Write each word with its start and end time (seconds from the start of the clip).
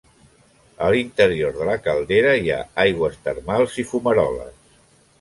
A 0.85 0.87
l'interior 0.95 1.53
de 1.59 1.69
la 1.69 1.77
caldera 1.89 2.33
hi 2.41 2.51
ha 2.57 2.59
aigües 2.87 3.23
termals 3.31 3.81
i 3.85 3.89
fumaroles. 3.95 4.61